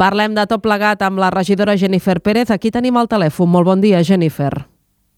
Parlem 0.00 0.32
de 0.32 0.46
tot 0.48 0.62
plegat 0.64 1.02
amb 1.04 1.20
la 1.20 1.28
regidora 1.28 1.74
Jennifer 1.76 2.22
Pérez. 2.24 2.48
Aquí 2.54 2.70
tenim 2.72 2.96
el 2.96 3.08
telèfon. 3.08 3.50
Molt 3.52 3.66
bon 3.68 3.82
dia, 3.82 3.98
Jennifer. 4.00 4.48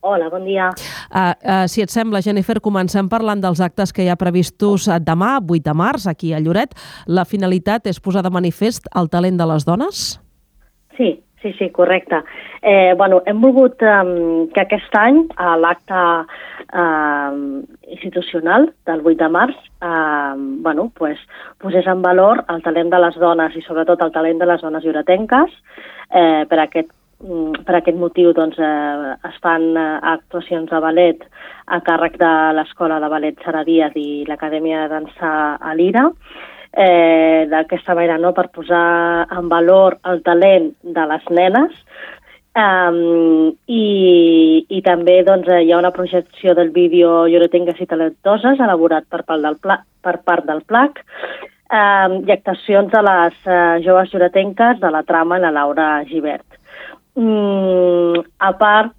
Hola, 0.03 0.27
bon 0.27 0.43
dia. 0.43 0.73
Uh, 1.07 1.21
uh, 1.23 1.67
si 1.71 1.85
et 1.85 1.93
sembla, 1.93 2.19
Jennifer, 2.25 2.57
comencem 2.59 3.07
parlant 3.07 3.39
dels 3.39 3.61
actes 3.63 3.95
que 3.95 4.03
hi 4.03 4.11
ha 4.11 4.19
previstos 4.19 4.89
demà, 5.07 5.37
8 5.39 5.63
de 5.69 5.75
març, 5.79 6.09
aquí 6.11 6.33
a 6.35 6.41
Lloret. 6.43 6.75
La 7.07 7.23
finalitat 7.23 7.87
és 7.87 8.03
posar 8.03 8.25
de 8.27 8.33
manifest 8.35 8.91
el 8.99 9.07
talent 9.13 9.39
de 9.39 9.47
les 9.53 9.69
dones? 9.69 10.03
Sí, 10.99 11.13
sí, 11.43 11.53
sí, 11.59 11.71
correcte. 11.71 12.23
Eh, 12.63 12.95
bueno, 12.97 13.23
hem 13.27 13.41
volgut 13.43 13.83
um, 13.83 14.49
que 14.55 14.63
aquest 14.63 14.95
any, 14.97 15.21
a 15.37 15.57
l'acte 15.59 15.99
uh, 15.99 17.37
institucional 17.91 18.71
del 18.87 19.05
8 19.05 19.19
de 19.25 19.29
març, 19.29 19.59
uh, 19.83 20.33
bueno, 20.63 20.91
pues, 20.95 21.21
posés 21.59 21.87
en 21.87 22.03
valor 22.03 22.45
el 22.49 22.63
talent 22.63 22.91
de 22.95 23.03
les 23.03 23.21
dones 23.21 23.57
i 23.57 23.67
sobretot 23.67 24.03
el 24.03 24.15
talent 24.15 24.41
de 24.41 24.51
les 24.55 24.63
dones 24.63 24.85
lloretenques. 24.85 25.55
Eh, 26.13 26.45
per 26.49 26.59
aquest 26.61 26.91
Mm, 27.23 27.63
per 27.63 27.77
aquest 27.79 27.99
motiu 27.99 28.33
doncs, 28.35 28.57
eh, 28.59 29.15
es 29.29 29.37
fan 29.45 29.77
eh, 29.79 29.83
actuacions 30.11 30.71
de 30.71 30.79
ballet 30.83 31.21
a 31.71 31.79
càrrec 31.87 32.17
de 32.19 32.31
l'Escola 32.57 32.99
de 32.99 33.11
Ballet 33.13 33.45
Saradies 33.45 33.95
i 33.95 34.25
l'Acadèmia 34.27 34.81
de 34.83 34.89
Dansa 34.91 35.31
a 35.55 35.75
l'Ira. 35.79 36.09
Eh, 36.73 37.47
D'aquesta 37.53 37.95
manera, 37.95 38.17
no, 38.19 38.33
per 38.33 38.49
posar 38.55 39.27
en 39.29 39.49
valor 39.51 39.99
el 40.09 40.23
talent 40.25 40.71
de 40.83 41.07
les 41.11 41.31
nenes, 41.31 41.75
Um, 42.53 43.55
i, 43.65 43.85
i 44.69 44.81
també 44.85 45.15
doncs, 45.25 45.47
hi 45.49 45.71
ha 45.73 45.79
una 45.81 45.93
projecció 45.97 46.53
del 46.53 46.69
vídeo 46.69 47.23
Lloretengues 47.25 47.79
i 47.81 47.87
Talentoses 47.89 48.61
elaborat 48.61 49.07
per 49.09 49.23
part 49.25 49.41
del, 49.41 49.57
pla, 49.57 49.79
per 50.05 50.19
part 50.21 50.45
del 50.45 50.61
PLAC 50.69 51.01
um, 51.73 52.19
i 52.29 52.35
actuacions 52.35 52.93
de 52.93 53.03
les 53.09 53.39
uh, 53.49 53.81
joves 53.87 54.13
lloretenques 54.13 54.83
de 54.85 54.91
la 54.93 55.01
trama 55.09 55.41
la 55.41 55.55
Laura 55.57 55.87
Givert. 56.11 56.45
Mm, 57.17 58.21
a 58.37 58.53
part, 58.61 58.93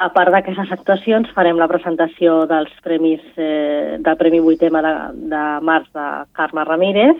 a 0.00 0.08
part 0.14 0.32
d'aquestes 0.32 0.70
actuacions, 0.72 1.28
farem 1.36 1.58
la 1.60 1.68
presentació 1.68 2.44
dels 2.48 2.72
premis 2.84 3.20
eh, 3.36 3.98
del 4.00 4.16
Premi 4.20 4.40
8 4.40 4.70
de, 4.72 4.92
de 5.32 5.42
març 5.68 5.90
de 5.96 6.06
Carme 6.36 6.64
Ramírez 6.64 7.18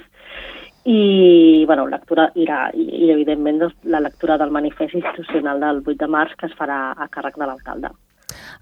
i, 0.88 1.64
bueno, 1.68 1.84
lectura, 1.92 2.30
i, 2.34 2.46
i, 2.48 2.86
i 3.04 3.10
evidentment, 3.12 3.60
doncs, 3.60 3.76
la 3.84 4.00
lectura 4.00 4.38
del 4.40 4.54
manifest 4.56 4.96
institucional 4.96 5.60
del 5.60 5.82
8 5.84 5.98
de 6.00 6.08
març 6.08 6.32
que 6.40 6.48
es 6.48 6.56
farà 6.56 6.80
a 6.96 7.10
càrrec 7.12 7.36
de 7.36 7.50
l'alcalde. 7.50 7.92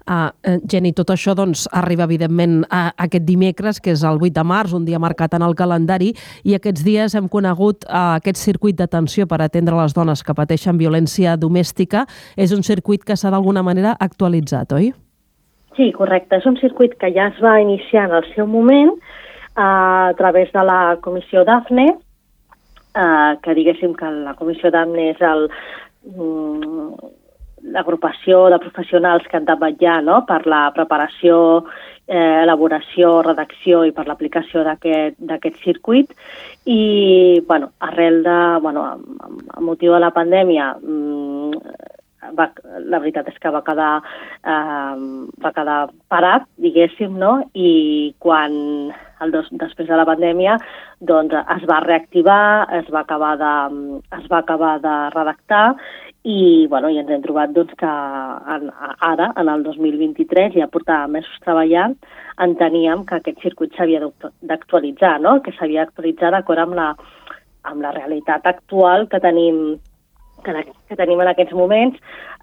Uh, 0.09 0.57
Jenny, 0.65 0.89
tot 0.97 1.11
això 1.13 1.35
doncs, 1.37 1.67
arriba 1.69 2.07
evidentment 2.07 2.63
a, 2.73 2.87
aquest 3.05 3.27
dimecres, 3.27 3.77
que 3.77 3.93
és 3.93 4.01
el 4.07 4.17
8 4.17 4.33
de 4.39 4.43
març, 4.47 4.73
un 4.73 4.87
dia 4.87 4.97
marcat 4.97 5.35
en 5.37 5.45
el 5.45 5.53
calendari, 5.53 6.15
i 6.41 6.55
aquests 6.57 6.81
dies 6.85 7.13
hem 7.13 7.27
conegut 7.29 7.85
uh, 7.85 8.15
aquest 8.15 8.41
circuit 8.41 8.79
d'atenció 8.79 9.27
per 9.29 9.37
atendre 9.45 9.77
les 9.77 9.93
dones 9.93 10.25
que 10.25 10.33
pateixen 10.33 10.81
violència 10.81 11.35
domèstica. 11.37 12.07
És 12.33 12.55
un 12.57 12.65
circuit 12.65 13.05
que 13.05 13.13
s'ha 13.13 13.29
d'alguna 13.29 13.61
manera 13.61 13.93
actualitzat, 14.01 14.73
oi? 14.73 14.89
Sí, 15.77 15.91
correcte. 15.93 16.41
És 16.41 16.49
un 16.49 16.57
circuit 16.57 16.97
que 16.97 17.13
ja 17.13 17.29
es 17.29 17.37
va 17.43 17.59
iniciar 17.61 18.09
en 18.09 18.17
el 18.17 18.25
seu 18.33 18.49
moment 18.49 18.95
uh, 18.97 20.09
a 20.09 20.17
través 20.17 20.49
de 20.57 20.65
la 20.65 20.97
Comissió 21.05 21.45
DAFNE, 21.45 21.85
uh, 22.97 23.37
que 23.45 23.53
diguéssim 23.61 23.93
que 23.93 24.09
la 24.25 24.33
Comissió 24.41 24.73
DAFNE 24.73 25.11
és 25.13 25.21
el, 25.21 25.51
um, 26.17 26.97
l'agrupació 27.63 28.47
de 28.49 28.59
professionals 28.59 29.27
que 29.27 29.37
han 29.37 29.47
de 29.47 29.55
vetllar 29.59 29.99
no? 30.03 30.23
per 30.27 30.41
la 30.47 30.61
preparació, 30.75 31.65
eh, 32.07 32.41
elaboració, 32.43 33.21
redacció 33.25 33.83
i 33.85 33.93
per 33.95 34.07
l'aplicació 34.07 34.63
d'aquest 34.65 35.61
circuit. 35.63 36.15
I, 36.65 37.41
bueno, 37.47 37.71
arrel 37.79 38.23
de, 38.23 38.39
bueno, 38.63 38.85
amb, 38.95 39.23
amb 39.23 39.65
motiu 39.71 39.95
de 39.95 40.03
la 40.03 40.13
pandèmia, 40.15 40.73
mmm, 40.81 41.98
va, 42.37 42.49
la 42.85 42.99
veritat 42.99 43.29
és 43.31 43.37
que 43.41 43.51
va 43.53 43.63
quedar, 43.65 43.91
eh, 44.43 44.95
va 45.43 45.53
quedar 45.55 45.79
parat, 46.11 46.47
diguéssim, 46.57 47.17
no? 47.17 47.39
i 47.53 48.13
quan 48.19 48.57
el 49.19 49.31
dos, 49.31 49.47
després 49.51 49.87
de 49.89 49.97
la 49.99 50.07
pandèmia 50.07 50.57
doncs, 50.99 51.35
es 51.55 51.65
va 51.69 51.79
reactivar, 51.85 52.67
es 52.79 52.87
va 52.93 53.03
acabar 53.03 53.33
de, 53.39 53.55
es 54.19 54.29
va 54.31 54.39
acabar 54.43 54.77
de 54.83 54.95
redactar 55.15 55.65
i, 56.23 56.67
bueno, 56.71 56.89
i 56.91 56.99
ens 56.99 57.11
hem 57.11 57.23
trobat 57.23 57.53
doncs, 57.55 57.75
que 57.79 57.89
en, 58.55 58.69
ara, 59.11 59.31
en 59.39 59.51
el 59.51 59.63
2023, 59.63 60.55
ja 60.59 60.67
portava 60.71 61.07
mesos 61.11 61.43
treballant, 61.45 61.95
enteníem 62.43 63.05
que 63.07 63.19
aquest 63.19 63.43
circuit 63.43 63.75
s'havia 63.75 64.03
d'actualitzar, 64.41 65.17
no? 65.23 65.39
que 65.43 65.55
s'havia 65.55 65.85
d'actualitzar 65.85 66.33
d'acord 66.35 66.65
amb 66.65 66.75
la, 66.79 66.89
amb 67.69 67.83
la 67.83 67.93
realitat 67.95 68.47
actual 68.47 69.07
que 69.11 69.21
tenim 69.23 69.79
que, 70.45 70.53
que 70.89 70.97
tenim 70.99 71.21
en 71.23 71.31
aquests 71.31 71.55
moments, 71.57 71.97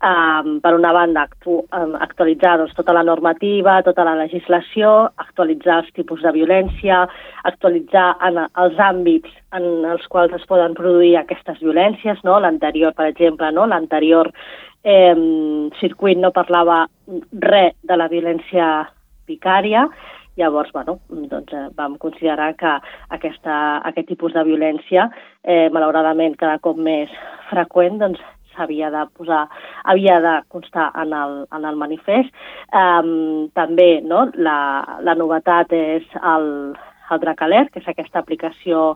um, 0.05 0.57
per 0.65 0.75
una 0.77 0.93
banda, 0.97 1.27
actu, 1.27 1.59
um, 1.77 1.95
actualitzar 2.01 2.57
doncs, 2.61 2.75
tota 2.77 2.95
la 2.97 3.05
normativa, 3.07 3.79
tota 3.87 4.05
la 4.07 4.17
legislació, 4.19 5.11
actualitzar 5.23 5.81
els 5.83 5.93
tipus 5.97 6.23
de 6.25 6.33
violència, 6.37 7.05
actualitzar 7.49 8.09
en 8.29 8.43
els 8.47 8.83
àmbits 8.83 9.33
en 9.57 9.87
els 9.93 10.07
quals 10.13 10.35
es 10.37 10.47
poden 10.49 10.77
produir 10.79 11.17
aquestes 11.21 11.61
violències, 11.63 12.23
no? 12.25 12.41
l'anterior, 12.41 12.95
per 12.97 13.09
exemple, 13.13 13.51
no? 13.53 13.67
l'anterior 13.67 14.33
eh, 14.85 15.15
circuit 15.81 16.19
no 16.19 16.35
parlava 16.35 16.85
res 17.43 17.75
de 17.83 17.97
la 17.97 18.11
violència 18.13 18.87
vicària, 19.27 19.89
Llavors, 20.37 20.73
bueno, 20.73 20.99
doncs, 21.09 21.53
eh, 21.53 21.69
vam 21.77 21.97
considerar 21.97 22.51
que 22.61 22.73
aquesta, 23.17 23.55
aquest 23.89 24.09
tipus 24.09 24.35
de 24.37 24.45
violència, 24.45 25.09
eh, 25.43 25.69
malauradament 25.73 26.37
cada 26.37 26.59
cop 26.59 26.77
més 26.77 27.13
freqüent, 27.51 27.99
doncs, 28.03 28.21
s'havia 28.57 28.91
de 28.91 29.05
posar, 29.17 29.47
havia 29.85 30.21
de 30.21 30.35
constar 30.49 30.91
en 31.03 31.13
el, 31.13 31.47
en 31.53 31.65
el 31.65 31.77
manifest. 31.77 32.33
Um, 32.73 33.49
també 33.57 34.01
no, 34.01 34.27
la, 34.35 34.59
la 35.05 35.15
novetat 35.15 35.73
és 35.77 36.07
el, 36.23 36.49
el 37.11 37.21
Dracaler, 37.21 37.67
que 37.71 37.83
és 37.83 37.91
aquesta 37.93 38.23
aplicació 38.23 38.95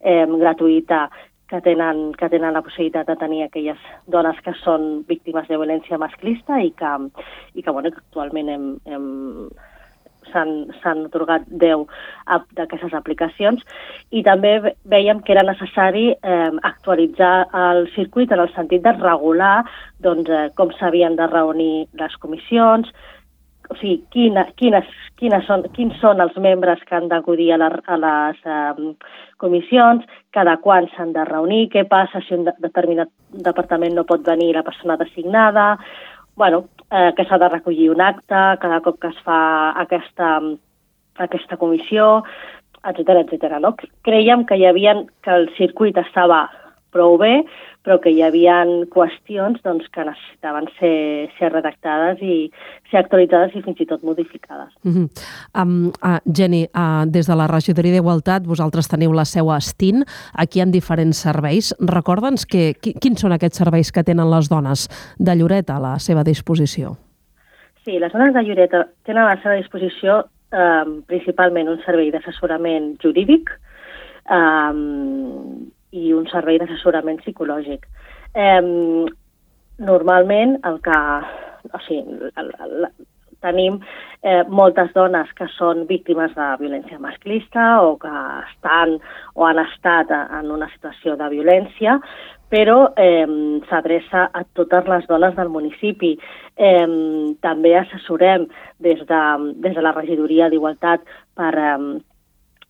eh, 0.00 0.24
gratuïta 0.26 1.06
que 1.52 1.60
tenen, 1.60 2.14
que 2.16 2.30
tenen 2.32 2.56
la 2.56 2.62
possibilitat 2.64 3.10
de 3.10 3.18
tenir 3.20 3.42
aquelles 3.44 3.80
dones 4.08 4.38
que 4.44 4.54
són 4.62 5.04
víctimes 5.08 5.48
de 5.50 5.58
violència 5.60 6.00
masclista 6.00 6.56
i 6.64 6.72
que, 6.72 6.92
i 7.52 7.60
que, 7.60 7.70
bueno, 7.70 7.92
que 7.92 8.00
actualment 8.00 8.48
hem, 8.48 8.66
hem, 8.88 9.50
s'han 10.30 11.06
otorgat 11.06 11.48
10 11.48 11.86
d'aquestes 12.56 12.94
aplicacions 12.94 13.62
i 14.10 14.22
també 14.22 14.58
veiem 14.84 15.22
que 15.22 15.34
era 15.34 15.46
necessari 15.46 16.10
eh, 16.12 16.50
actualitzar 16.62 17.48
el 17.64 17.88
circuit 17.96 18.32
en 18.32 18.44
el 18.44 18.52
sentit 18.54 18.84
de 18.84 18.94
regular 19.00 19.64
doncs, 20.00 20.30
eh, 20.30 20.50
com 20.56 20.70
s'havien 20.78 21.16
de 21.16 21.26
reunir 21.26 21.88
les 21.98 22.16
comissions, 22.22 22.88
o 23.72 23.76
sigui, 23.78 24.02
quina, 24.12 24.44
quines, 24.58 24.88
quines 25.20 25.44
són, 25.48 25.64
quins 25.76 25.96
són 26.02 26.20
els 26.24 26.36
membres 26.44 26.82
que 26.88 26.96
han 26.96 27.08
d'acudir 27.08 27.50
a, 27.54 27.58
a 27.62 27.98
les 28.00 28.40
eh, 28.44 28.88
comissions, 29.40 30.04
cada 30.34 30.58
quan 30.64 30.88
s'han 30.92 31.14
de 31.16 31.24
reunir, 31.28 31.68
què 31.72 31.86
passa 31.88 32.20
si 32.26 32.36
un 32.36 32.46
de, 32.48 32.54
determinat 32.64 33.10
departament 33.46 33.96
no 33.96 34.06
pot 34.08 34.24
venir 34.26 34.52
la 34.56 34.64
persona 34.66 34.98
designada, 35.00 35.76
bueno, 36.36 36.64
eh, 36.90 37.12
que 37.16 37.24
s'ha 37.24 37.38
de 37.38 37.48
recollir 37.48 37.90
un 37.90 38.00
acte 38.00 38.40
cada 38.62 38.80
cop 38.80 38.98
que 39.00 39.08
es 39.12 39.20
fa 39.26 39.72
aquesta, 39.80 40.40
aquesta 41.16 41.56
comissió, 41.56 42.22
etc 42.88 43.20
etc. 43.22 43.58
No? 43.60 43.74
Creiem 44.02 44.46
que 44.46 44.56
hi 44.58 44.66
havia, 44.66 44.96
que 45.22 45.30
el 45.30 45.48
circuit 45.56 45.98
estava 45.98 46.48
prou 46.92 47.16
bé, 47.20 47.42
però 47.82 47.98
que 48.02 48.12
hi 48.12 48.20
havia 48.22 48.60
qüestions 48.92 49.62
doncs, 49.64 49.88
que 49.90 50.04
necessitaven 50.06 50.68
ser, 50.78 51.30
ser 51.38 51.50
redactades 51.50 52.20
i 52.22 52.36
ser 52.90 53.00
actualitzades 53.00 53.56
i 53.58 53.62
fins 53.64 53.80
i 53.82 53.86
tot 53.90 54.04
modificades. 54.06 54.70
Mm 54.84 54.92
-hmm. 54.92 55.08
um, 55.62 55.88
uh, 55.88 56.18
Jenny, 56.36 56.64
uh, 56.74 57.04
des 57.06 57.26
de 57.26 57.36
la 57.36 57.46
Regidoria 57.46 57.92
d'Igualtat 57.92 58.46
vosaltres 58.46 58.88
teniu 58.88 59.12
la 59.12 59.24
seu 59.24 59.50
a 59.50 59.56
Estin, 59.56 60.04
aquí 60.34 60.58
hi 60.58 60.62
ha 60.62 60.66
diferents 60.66 61.16
serveis. 61.16 61.74
Recorda'ns 61.80 62.46
que, 62.46 62.74
quins 62.74 63.20
són 63.20 63.32
aquests 63.32 63.58
serveis 63.58 63.90
que 63.92 64.04
tenen 64.04 64.30
les 64.30 64.48
dones 64.48 64.88
de 65.18 65.34
Lloret 65.34 65.70
a 65.70 65.80
la 65.80 65.98
seva 65.98 66.22
disposició? 66.22 66.96
Sí, 67.84 67.98
les 67.98 68.12
dones 68.12 68.32
de 68.34 68.42
Lloret 68.42 68.70
tenen 69.02 69.24
a 69.24 69.34
la 69.34 69.42
seva 69.42 69.54
disposició 69.54 70.24
eh, 70.52 70.84
principalment 71.06 71.68
un 71.68 71.80
servei 71.86 72.10
d'assessorament 72.14 72.96
jurídic, 73.02 73.50
eh, 74.30 74.72
i 75.92 76.12
un 76.16 76.26
servei 76.32 76.58
d'assessorament 76.60 77.20
psicològic. 77.22 77.86
Eh, 78.34 78.60
normalment 79.78 80.58
el 80.68 80.82
que... 80.84 80.98
O 81.72 81.78
sigui, 81.86 82.18
el, 82.40 82.48
el, 82.64 82.86
tenim 83.42 83.80
eh, 84.22 84.42
moltes 84.48 84.92
dones 84.94 85.30
que 85.38 85.48
són 85.56 85.84
víctimes 85.88 86.32
de 86.36 86.48
violència 86.60 87.00
masclista 87.02 87.82
o 87.82 87.96
que 88.00 88.12
estan 88.46 88.96
o 89.34 89.46
han 89.48 89.60
estat 89.62 90.12
en 90.14 90.52
una 90.54 90.70
situació 90.72 91.16
de 91.18 91.28
violència, 91.32 91.98
però 92.52 92.92
eh, 93.00 93.26
s'adreça 93.68 94.28
a 94.32 94.44
totes 94.58 94.88
les 94.88 95.08
dones 95.10 95.34
del 95.38 95.50
municipi. 95.52 96.14
Eh, 96.56 96.86
també 97.44 97.74
assessorem 97.80 98.46
des 98.84 99.02
de, 99.08 99.22
des 99.64 99.76
de 99.76 99.84
la 99.84 99.94
regidoria 99.96 100.50
d'Igualtat 100.52 101.04
per, 101.34 101.52
eh, 101.56 101.78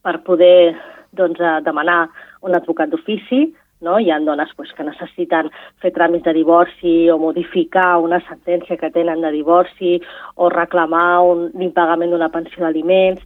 per 0.03 0.19
poder 0.27 0.75
doncs, 1.13 1.41
demanar 1.67 2.07
un 2.43 2.55
advocat 2.59 2.91
d'ofici 2.91 3.47
no? 3.83 3.99
Hi 3.99 4.11
ha 4.11 4.19
dones 4.23 4.51
pues, 4.57 4.73
que 4.77 4.87
necessiten 4.87 5.51
fer 5.83 5.93
tràmits 5.93 6.25
de 6.25 6.35
divorci 6.39 6.95
o 7.11 7.19
modificar 7.21 7.99
una 8.01 8.23
sentència 8.29 8.79
que 8.81 8.93
tenen 8.95 9.21
de 9.27 9.33
divorci 9.35 9.99
o 10.37 10.49
reclamar 10.53 11.23
un 11.27 11.51
impagament 11.61 12.15
d'una 12.15 12.31
pensió 12.33 12.65
d'aliments, 12.65 13.21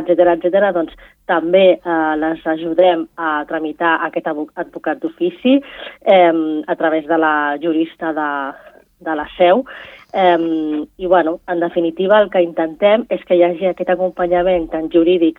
etc 0.00 0.34
etc. 0.36 0.70
doncs 0.74 0.96
també 1.30 1.66
eh, 1.76 2.14
les 2.18 2.42
ajudem 2.54 3.06
a 3.18 3.44
tramitar 3.46 3.98
aquest 4.06 4.26
advocat 4.32 5.02
d'ofici 5.02 5.58
eh, 5.60 6.32
a 6.66 6.76
través 6.76 7.06
de 7.06 7.18
la 7.18 7.34
jurista 7.62 8.14
de, 8.16 8.30
de 9.06 9.14
la 9.14 9.28
seu. 9.36 9.64
Eh, 10.12 10.86
I, 10.96 11.06
bueno, 11.06 11.38
en 11.46 11.60
definitiva, 11.60 12.18
el 12.18 12.30
que 12.30 12.42
intentem 12.42 13.06
és 13.10 13.22
que 13.26 13.36
hi 13.36 13.44
hagi 13.46 13.70
aquest 13.70 13.92
acompanyament 13.94 14.70
tant 14.72 14.90
jurídic 14.90 15.38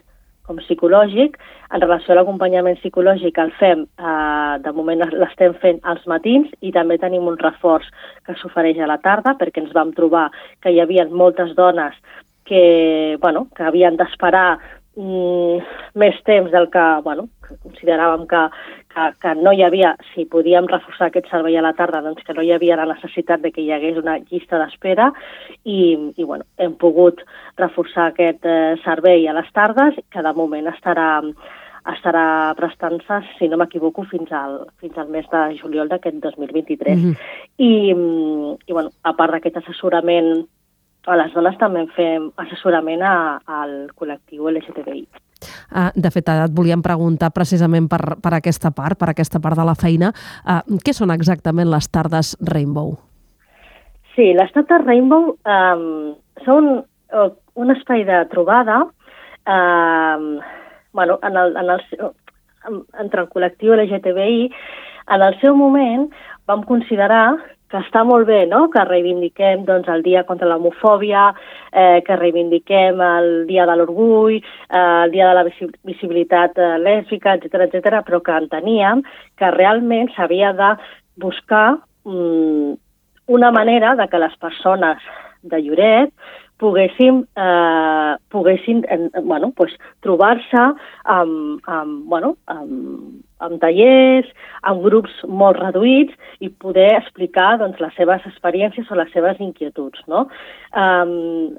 com 0.51 0.59
psicològic. 0.65 1.37
En 1.71 1.81
relació 1.83 2.13
a 2.13 2.19
l'acompanyament 2.19 2.79
psicològic 2.81 3.39
el 3.39 3.53
fem, 3.59 3.85
eh, 3.87 4.55
de 4.63 4.73
moment 4.75 5.05
l'estem 5.13 5.55
fent 5.63 5.79
als 5.83 6.03
matins 6.05 6.51
i 6.61 6.73
també 6.75 6.99
tenim 6.99 7.27
un 7.27 7.39
reforç 7.39 7.87
que 8.25 8.35
s'ofereix 8.35 8.79
a 8.79 8.89
la 8.91 8.99
tarda 8.99 9.37
perquè 9.39 9.63
ens 9.63 9.73
vam 9.73 9.95
trobar 9.95 10.29
que 10.61 10.71
hi 10.71 10.81
havia 10.81 11.07
moltes 11.07 11.55
dones 11.55 11.95
que, 12.45 13.17
bueno, 13.21 13.47
que 13.55 13.63
havien 13.63 13.95
d'esperar 13.95 14.59
mm, 14.97 15.61
més 15.95 16.17
temps 16.27 16.51
del 16.51 16.67
que, 16.73 16.85
bueno, 17.05 17.29
consideràvem 17.63 18.27
que, 18.27 18.41
que, 18.93 19.07
que 19.21 19.33
no 19.39 19.53
hi 19.53 19.63
havia, 19.65 19.95
si 20.11 20.25
podíem 20.29 20.67
reforçar 20.69 21.09
aquest 21.09 21.29
servei 21.31 21.57
a 21.57 21.63
la 21.65 21.73
tarda, 21.77 22.03
doncs 22.05 22.23
que 22.27 22.35
no 22.37 22.43
hi 22.45 22.51
havia 22.55 22.77
la 22.79 22.89
necessitat 22.93 23.41
de 23.41 23.51
que 23.55 23.63
hi 23.63 23.71
hagués 23.71 23.97
una 24.01 24.17
llista 24.19 24.59
d'espera 24.61 25.11
i, 25.63 25.79
i 26.15 26.23
bueno, 26.23 26.45
hem 26.57 26.75
pogut 26.81 27.23
reforçar 27.57 28.09
aquest 28.11 28.45
eh, 28.45 28.75
servei 28.85 29.27
a 29.27 29.35
les 29.37 29.49
tardes, 29.55 29.99
que 30.11 30.23
de 30.23 30.37
moment 30.37 30.71
estarà 30.73 31.09
estarà 31.89 32.53
prestant-se, 32.53 33.23
si 33.39 33.47
no 33.49 33.57
m'equivoco, 33.57 34.03
fins 34.05 34.29
al, 34.37 34.59
fins 34.77 34.97
al 35.01 35.09
mes 35.09 35.25
de 35.31 35.39
juliol 35.57 35.89
d'aquest 35.89 36.19
2023. 36.21 36.97
Mm 36.97 37.09
-hmm. 37.09 37.15
I, 37.57 37.71
I, 38.67 38.73
bueno, 38.73 38.91
a 39.01 39.13
part 39.13 39.33
d'aquest 39.33 39.57
assessorament 39.57 40.45
a 41.07 41.15
les 41.15 41.33
dones 41.33 41.57
també 41.57 41.87
fem 41.95 42.31
assessorament 42.35 43.01
a, 43.01 43.39
al 43.45 43.89
col·lectiu 43.97 44.49
LGTBI. 44.49 45.07
Uh, 45.71 45.87
de 45.95 46.11
fet, 46.11 46.27
et 46.27 46.55
volíem 46.55 46.81
preguntar 46.83 47.31
precisament 47.31 47.87
per, 47.91 48.01
per 48.21 48.33
aquesta 48.35 48.73
part, 48.75 48.99
per 48.99 49.11
aquesta 49.11 49.39
part 49.39 49.55
de 49.55 49.65
la 49.67 49.75
feina, 49.79 50.11
uh, 50.43 50.59
què 50.83 50.93
són 50.93 51.13
exactament 51.15 51.71
les 51.71 51.87
tardes 51.87 52.35
Rainbow? 52.43 52.97
Sí, 54.15 54.33
les 54.35 54.51
tardes 54.51 54.83
Rainbow 54.83 55.31
um, 55.47 55.85
són 56.43 56.71
uh, 56.81 57.29
un 57.55 57.71
espai 57.71 58.03
de 58.07 58.25
trobada 58.33 58.81
uh, 58.83 60.41
bueno, 60.91 61.19
en 61.23 61.37
el, 61.37 61.55
en 61.57 61.69
el, 61.69 62.11
entre 62.99 63.23
el 63.23 63.29
col·lectiu 63.31 63.75
LGTBI. 63.75 64.49
En 65.15 65.23
el 65.25 65.37
seu 65.41 65.55
moment 65.57 66.09
vam 66.49 66.65
considerar 66.67 67.37
que 67.71 67.79
està 67.79 68.03
molt 68.07 68.27
bé, 68.27 68.43
no?, 68.51 68.65
que 68.73 68.83
reivindiquem 68.83 69.63
doncs, 69.67 69.87
el 69.91 70.03
dia 70.03 70.25
contra 70.27 70.49
l'homofòbia, 70.49 71.29
eh, 71.71 72.01
que 72.05 72.17
reivindiquem 72.19 72.99
el 73.05 73.31
dia 73.47 73.65
de 73.69 73.77
l'orgull, 73.79 74.37
eh, 74.37 74.83
el 75.05 75.15
dia 75.15 75.31
de 75.31 75.39
la 75.39 75.45
visibilitat 75.87 76.59
eh, 76.59 76.75
lèsbica, 76.83 77.37
etc 77.39 77.67
etc, 77.69 78.01
però 78.07 78.21
que 78.25 78.37
enteníem 78.43 79.05
que 79.39 79.55
realment 79.55 80.11
s'havia 80.15 80.51
de 80.59 80.71
buscar 81.23 81.79
mm, 82.03 82.77
una 83.31 83.51
manera 83.55 83.95
de 83.95 84.07
que 84.11 84.19
les 84.19 84.35
persones 84.37 85.11
de 85.41 85.61
Lloret 85.63 86.11
poguéssim, 86.61 87.23
eh, 87.35 88.15
poguessin 88.29 88.85
eh, 88.87 89.09
bueno, 89.23 89.51
pues, 89.57 89.73
trobar-se 90.05 90.63
amb, 91.03 91.61
amb, 91.65 92.03
bueno, 92.09 92.35
amb, 92.45 93.23
amb 93.41 93.61
tallers, 93.63 94.29
amb 94.69 94.83
grups 94.85 95.15
molt 95.27 95.57
reduïts 95.57 96.13
i 96.39 96.51
poder 96.63 96.91
explicar 96.99 97.55
doncs, 97.61 97.81
les 97.81 97.95
seves 97.97 98.27
experiències 98.29 98.91
o 98.91 98.99
les 98.99 99.09
seves 99.15 99.41
inquietuds. 99.41 100.03
No? 100.11 100.27
Um, 100.77 101.57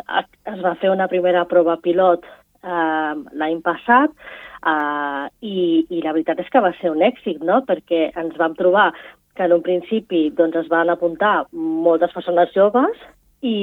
es 0.52 0.62
va 0.62 0.76
fer 0.78 0.92
una 0.92 1.10
primera 1.10 1.42
prova 1.50 1.80
pilot 1.82 2.22
uh, 2.62 3.18
l'any 3.34 3.58
passat 3.66 4.14
uh, 4.14 5.26
i, 5.42 5.82
i 5.90 6.04
la 6.04 6.14
veritat 6.14 6.44
és 6.44 6.52
que 6.52 6.62
va 6.62 6.70
ser 6.78 6.94
un 6.94 7.02
èxit, 7.02 7.42
no? 7.42 7.64
perquè 7.66 8.12
ens 8.14 8.38
vam 8.38 8.54
trobar 8.54 8.92
que 9.34 9.48
en 9.48 9.56
un 9.56 9.66
principi 9.66 10.28
doncs, 10.36 10.60
es 10.62 10.70
van 10.70 10.92
apuntar 10.92 11.48
moltes 11.50 12.14
persones 12.14 12.54
joves 12.54 13.02
i, 13.42 13.56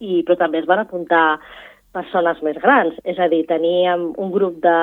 i, 0.00 0.22
però 0.24 0.36
també 0.40 0.60
es 0.60 0.68
van 0.68 0.84
apuntar 0.84 1.24
persones 1.94 2.40
més 2.42 2.56
grans, 2.62 2.96
és 3.06 3.18
a 3.22 3.28
dir, 3.30 3.44
teníem 3.46 4.08
un 4.18 4.32
grup 4.34 4.58
de... 4.64 4.76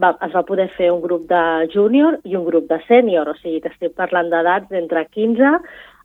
Va, 0.00 0.14
es 0.24 0.32
va 0.32 0.44
poder 0.48 0.70
fer 0.78 0.90
un 0.94 1.02
grup 1.02 1.26
de 1.28 1.42
júnior 1.74 2.18
i 2.24 2.38
un 2.38 2.46
grup 2.48 2.70
de 2.70 2.78
sènior, 2.88 3.28
o 3.28 3.36
sigui, 3.42 3.60
t'estic 3.64 3.92
parlant 3.98 4.30
d'edats 4.32 4.70
d'entre 4.72 5.04
15 5.12 5.52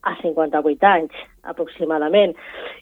a 0.10 0.16
58 0.22 0.90
anys, 0.90 1.16
aproximadament. 1.48 2.36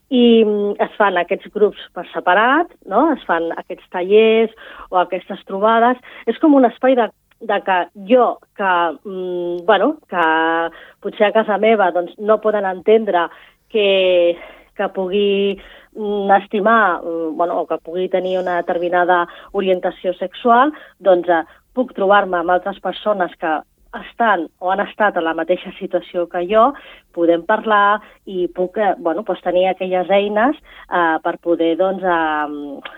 I 0.09 0.23
mm, 0.41 0.73
es 0.87 0.97
fan 0.97 1.21
aquests 1.21 1.53
grups 1.53 1.85
per 1.93 2.07
separat, 2.13 2.73
no? 2.89 3.07
es 3.13 3.23
fan 3.29 3.51
aquests 3.57 3.87
tallers 3.93 4.53
o 4.89 5.01
aquestes 5.01 5.41
trobades. 5.49 6.01
És 6.29 6.37
com 6.41 6.57
un 6.57 6.69
espai 6.69 6.97
de 6.97 7.09
de 7.39 7.61
que 7.61 7.87
jo, 8.09 8.39
que, 8.57 8.97
mm, 9.05 9.65
bueno, 9.65 9.97
que 10.09 10.69
potser 10.99 11.27
a 11.27 11.31
casa 11.31 11.59
meva 11.61 11.91
doncs, 11.91 12.15
no 12.17 12.39
poden 12.41 12.65
entendre 12.65 13.27
que, 13.69 14.35
que 14.77 14.89
pugui 14.95 15.57
mm, 15.95 16.31
estimar 16.41 17.01
mm, 17.01 17.35
bueno, 17.37 17.61
o 17.61 17.67
que 17.67 17.79
pugui 17.83 18.07
tenir 18.13 18.37
una 18.39 18.59
determinada 18.61 19.25
orientació 19.53 20.13
sexual, 20.19 20.73
doncs 20.99 21.29
eh, 21.29 21.43
puc 21.77 21.93
trobar-me 21.97 22.39
amb 22.39 22.55
altres 22.55 22.79
persones 22.83 23.33
que 23.41 23.57
estan 23.97 24.47
o 24.59 24.71
han 24.71 24.81
estat 24.83 25.17
en 25.17 25.25
la 25.25 25.35
mateixa 25.37 25.71
situació 25.79 26.27
que 26.31 26.43
jo, 26.49 26.69
podem 27.15 27.43
parlar 27.47 27.99
i 28.25 28.47
puc 28.53 28.77
eh, 28.77 28.93
bueno, 28.99 29.23
doncs 29.27 29.43
tenir 29.45 29.67
aquelles 29.69 30.09
eines 30.13 30.57
eh, 30.57 31.17
per 31.23 31.37
poder 31.43 31.75
doncs, 31.79 32.03
eh, 32.03 32.95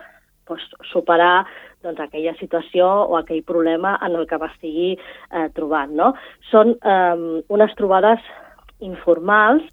doncs, 0.49 0.69
superar 0.91 1.45
doncs, 1.83 2.01
aquella 2.03 2.35
situació 2.39 2.87
o 3.07 3.17
aquell 3.19 3.43
problema 3.47 3.97
en 4.05 4.17
el 4.19 4.27
que 4.27 4.39
m'estigui 4.41 4.91
eh, 4.95 5.47
trobant. 5.55 5.95
No? 5.95 6.13
Són 6.51 6.75
eh, 6.75 7.43
unes 7.47 7.75
trobades 7.79 8.23
informals 8.79 9.63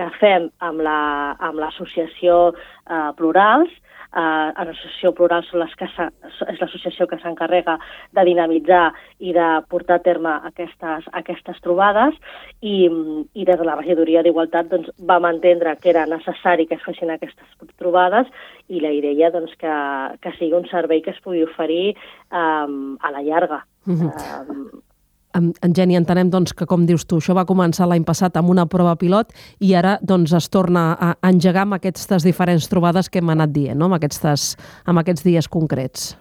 que 0.00 0.08
fem 0.16 0.48
amb 0.64 0.80
l'associació 0.80 2.40
la, 2.50 2.56
amb 2.56 3.12
eh, 3.12 3.12
Plurals. 3.20 3.72
Eh, 4.10 4.64
l'associació 4.66 5.12
Plurals 5.14 5.50
són 5.52 5.60
les 5.62 5.74
que 5.78 5.86
és 5.86 6.58
l'associació 6.58 7.06
que 7.06 7.20
s'encarrega 7.20 7.76
de 8.16 8.24
dinamitzar 8.26 8.88
i 9.22 9.34
de 9.36 9.48
portar 9.70 10.00
a 10.00 10.04
terme 10.06 10.32
aquestes, 10.48 11.06
aquestes 11.20 11.60
trobades 11.62 12.16
i, 12.58 12.88
i 12.88 13.46
des 13.46 13.60
de 13.60 13.68
la 13.68 13.76
regidoria 13.78 14.24
d'Igualtat 14.26 14.72
doncs, 14.72 14.90
vam 15.12 15.28
entendre 15.30 15.76
que 15.78 15.92
era 15.94 16.08
necessari 16.10 16.66
que 16.66 16.80
es 16.80 16.84
fessin 16.88 17.14
aquestes 17.14 17.70
trobades 17.78 18.26
i 18.66 18.82
la 18.82 18.90
idea 18.96 19.30
doncs, 19.30 19.54
que, 19.60 19.78
que 20.24 20.34
sigui 20.40 20.58
un 20.58 20.66
servei 20.72 21.04
que 21.06 21.14
es 21.14 21.22
pugui 21.22 21.44
oferir 21.46 21.92
um, 22.32 22.96
a 22.98 23.14
la 23.14 23.22
llarga. 23.22 23.62
-hmm. 23.86 24.50
um, 24.50 24.89
en, 25.36 25.52
en 25.62 25.74
Geni, 25.76 25.96
entenem 25.98 26.30
doncs, 26.32 26.54
que, 26.56 26.66
com 26.70 26.86
dius 26.88 27.06
tu, 27.08 27.20
això 27.20 27.34
va 27.36 27.46
començar 27.48 27.88
l'any 27.88 28.04
passat 28.06 28.36
amb 28.40 28.50
una 28.52 28.66
prova 28.70 28.96
pilot 29.00 29.34
i 29.60 29.74
ara 29.78 29.96
doncs, 30.02 30.34
es 30.36 30.50
torna 30.50 30.90
a 30.94 31.12
engegar 31.28 31.66
amb 31.66 31.78
aquestes 31.78 32.26
diferents 32.26 32.68
trobades 32.70 33.10
que 33.10 33.22
hem 33.22 33.32
anat 33.34 33.54
dient, 33.54 33.78
no? 33.78 33.90
amb, 33.90 33.98
aquestes, 34.00 34.54
amb 34.86 35.02
aquests 35.02 35.26
dies 35.26 35.48
concrets. 35.48 36.12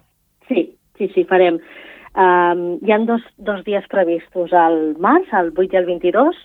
Sí, 0.48 0.70
sí, 0.98 1.10
sí, 1.16 1.26
farem. 1.30 1.60
Um, 2.20 2.80
hi 2.84 2.92
han 2.92 3.06
dos, 3.06 3.24
dos 3.38 3.62
dies 3.66 3.86
previstos 3.90 4.54
al 4.54 4.96
març, 5.02 5.30
el 5.38 5.54
8 5.56 5.70
i 5.76 5.80
el 5.80 5.86
22, 5.88 6.40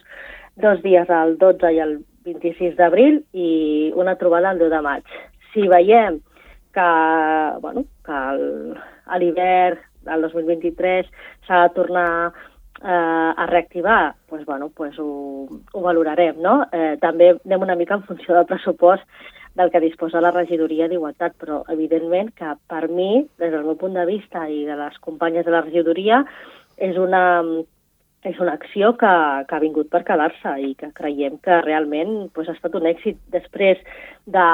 dos 0.62 0.82
dies 0.84 1.10
al 1.10 1.38
12 1.40 1.72
i 1.72 1.80
el 1.82 1.96
26 2.24 2.76
d'abril 2.78 3.22
i 3.32 3.92
una 3.96 4.16
trobada 4.20 4.52
el 4.52 4.60
2 4.60 4.70
de 4.72 4.82
maig. 4.84 5.16
Si 5.52 5.66
veiem 5.68 6.20
que, 6.74 6.88
bueno, 7.62 7.84
que 8.04 8.20
el, 8.34 8.46
a 9.06 9.18
l'hivern 9.18 9.80
del 10.04 10.26
2023 10.26 11.08
s'ha 11.46 11.62
de 11.64 11.74
tornar 11.76 12.08
eh, 12.82 13.30
a 13.36 13.46
reactivar, 13.50 14.14
doncs, 14.30 14.44
bueno, 14.46 14.70
doncs 14.76 14.98
ho, 14.98 15.46
ho 15.72 15.84
valorarem. 15.84 16.40
No? 16.42 16.62
Eh, 16.72 16.96
també 17.02 17.34
anem 17.36 17.68
una 17.68 17.78
mica 17.78 17.98
en 17.98 18.06
funció 18.08 18.34
del 18.34 18.48
pressupost 18.50 19.04
del 19.54 19.70
que 19.70 19.80
disposa 19.80 20.20
la 20.20 20.32
regidoria 20.34 20.88
d'Igualtat, 20.90 21.36
però 21.38 21.62
evidentment 21.70 22.32
que 22.34 22.56
per 22.66 22.88
mi, 22.90 23.22
des 23.38 23.52
del 23.52 23.62
meu 23.62 23.78
punt 23.78 23.94
de 23.94 24.06
vista 24.08 24.48
i 24.50 24.64
de 24.66 24.74
les 24.78 24.98
companyes 24.98 25.46
de 25.46 25.54
la 25.54 25.62
regidoria, 25.62 26.24
és 26.82 26.98
una, 26.98 27.22
és 28.24 28.40
una 28.40 28.56
acció 28.58 28.94
que, 28.98 29.12
que 29.46 29.54
ha 29.54 29.62
vingut 29.62 29.90
per 29.92 30.02
quedar-se 30.08 30.56
i 30.64 30.72
que 30.80 30.90
creiem 30.96 31.36
que 31.44 31.60
realment 31.62 32.32
pues, 32.34 32.48
ha 32.48 32.56
estat 32.56 32.74
un 32.74 32.88
èxit. 32.90 33.20
Després 33.30 33.78
de, 34.26 34.48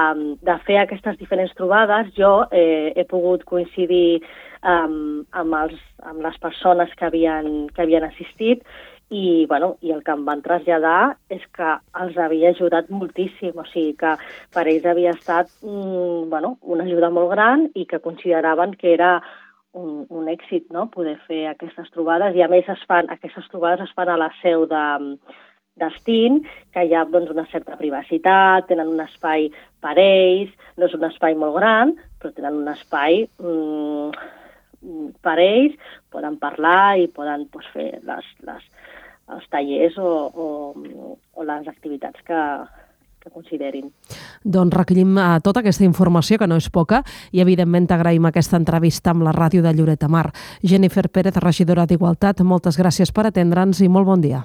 de 0.45 0.57
fer 0.67 0.81
aquestes 0.83 1.17
diferents 1.21 1.55
trobades, 1.57 2.13
jo 2.19 2.35
eh, 2.51 2.93
he 2.93 3.07
pogut 3.09 3.47
coincidir 3.49 4.21
amb, 4.63 5.27
amb, 5.33 5.55
els, 5.63 5.83
amb 6.05 6.23
les 6.25 6.39
persones 6.39 6.93
que 6.97 7.07
havien, 7.09 7.69
que 7.75 7.83
havien 7.83 8.05
assistit 8.05 8.65
i, 9.11 9.47
bueno, 9.51 9.75
i 9.83 9.91
el 9.91 10.05
que 10.07 10.15
em 10.15 10.25
van 10.25 10.43
traslladar 10.45 11.17
és 11.35 11.43
que 11.57 11.75
els 11.99 12.17
havia 12.17 12.53
ajudat 12.55 12.91
moltíssim, 12.95 13.57
o 13.59 13.67
sigui 13.73 13.97
que 13.99 14.15
per 14.55 14.67
ells 14.71 14.87
havia 14.87 15.17
estat 15.17 15.51
mm, 15.65 16.29
bueno, 16.31 16.57
una 16.63 16.87
ajuda 16.87 17.11
molt 17.11 17.33
gran 17.35 17.69
i 17.75 17.87
que 17.91 18.03
consideraven 18.05 18.77
que 18.79 18.95
era 18.95 19.19
un, 19.73 20.07
un 20.09 20.31
èxit 20.31 20.71
no? 20.71 20.87
poder 20.95 21.19
fer 21.27 21.47
aquestes 21.51 21.91
trobades 21.95 22.37
i 22.37 22.43
a 22.43 22.49
més 22.51 22.69
es 22.71 22.83
fan, 22.87 23.11
aquestes 23.11 23.47
trobades 23.51 23.83
es 23.87 23.95
fan 23.97 24.11
a 24.11 24.19
la 24.19 24.31
seu 24.41 24.67
de, 24.71 24.87
d'Estin, 25.81 26.41
que 26.75 26.85
hi 26.87 26.95
ha 26.95 27.05
doncs, 27.09 27.31
una 27.35 27.47
certa 27.51 27.79
privacitat, 27.81 28.69
tenen 28.69 28.91
un 28.95 29.01
espai 29.03 29.49
per 29.83 29.97
ells, 29.99 30.53
no 30.77 30.87
és 30.87 30.95
un 30.95 31.07
espai 31.09 31.39
molt 31.39 31.57
gran, 31.59 31.95
però 32.21 32.35
tenen 32.37 32.63
un 32.63 32.71
espai 32.71 33.25
mm, 33.41 34.39
per 35.23 35.37
ells, 35.43 35.77
poden 36.13 36.39
parlar 36.41 36.99
i 37.01 37.09
poden 37.13 37.47
doncs, 37.53 37.69
fer 37.75 37.89
les, 38.07 38.29
les, 38.47 38.69
els 39.37 39.49
tallers 39.53 39.99
o, 40.01 40.13
o, 40.31 40.47
o 41.37 41.47
les 41.47 41.69
activitats 41.69 42.23
que, 42.27 42.41
que 43.21 43.31
considerin. 43.31 43.91
Doncs 44.45 44.77
recollim 44.77 45.19
uh, 45.19 45.37
tota 45.45 45.61
aquesta 45.61 45.85
informació, 45.85 46.41
que 46.41 46.49
no 46.49 46.59
és 46.61 46.71
poca, 46.73 47.03
i 47.33 47.45
evidentment 47.45 47.91
t'agraïm 47.91 48.31
aquesta 48.31 48.59
entrevista 48.61 49.13
amb 49.13 49.27
la 49.27 49.37
ràdio 49.37 49.63
de 49.67 49.75
Lloret 49.77 50.09
Mar. 50.09 50.31
Jennifer 50.65 51.09
Pérez, 51.13 51.37
regidora 51.45 51.87
d'Igualtat, 51.87 52.41
moltes 52.41 52.81
gràcies 52.81 53.13
per 53.13 53.29
atendre'ns 53.29 53.85
i 53.85 53.93
molt 53.93 54.09
bon 54.09 54.25
dia. 54.25 54.45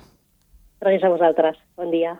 Gràcies 0.83 1.07
a 1.07 1.13
vosaltres. 1.15 1.57
Bon 1.79 1.91
dia. 1.91 2.17